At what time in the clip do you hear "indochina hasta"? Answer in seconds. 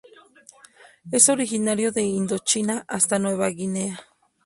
2.01-3.19